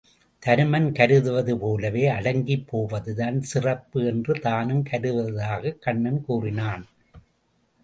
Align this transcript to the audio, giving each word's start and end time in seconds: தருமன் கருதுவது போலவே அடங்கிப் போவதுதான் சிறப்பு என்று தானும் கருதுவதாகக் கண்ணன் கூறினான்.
தருமன் 0.43 0.91
கருதுவது 0.91 1.57
போலவே 1.57 2.07
அடங்கிப் 2.07 2.67
போவதுதான் 2.67 3.41
சிறப்பு 3.41 4.05
என்று 4.05 4.39
தானும் 4.39 4.83
கருதுவதாகக் 4.91 5.81
கண்ணன் 5.81 6.21
கூறினான். 6.21 6.85